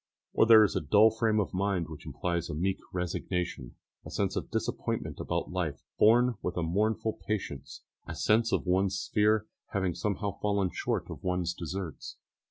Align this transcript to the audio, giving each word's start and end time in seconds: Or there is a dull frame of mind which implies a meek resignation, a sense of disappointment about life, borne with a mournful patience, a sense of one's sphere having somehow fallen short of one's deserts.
Or 0.33 0.47
there 0.47 0.63
is 0.63 0.75
a 0.75 0.81
dull 0.81 1.11
frame 1.11 1.39
of 1.39 1.53
mind 1.53 1.87
which 1.87 2.07
implies 2.07 2.49
a 2.49 2.55
meek 2.55 2.79
resignation, 2.91 3.75
a 4.03 4.09
sense 4.09 4.35
of 4.35 4.49
disappointment 4.49 5.19
about 5.19 5.51
life, 5.51 5.83
borne 5.99 6.37
with 6.41 6.57
a 6.57 6.63
mournful 6.63 7.19
patience, 7.27 7.83
a 8.07 8.15
sense 8.15 8.51
of 8.51 8.65
one's 8.65 8.97
sphere 8.97 9.45
having 9.73 9.93
somehow 9.93 10.39
fallen 10.39 10.71
short 10.71 11.11
of 11.11 11.23
one's 11.23 11.53
deserts. 11.53 12.17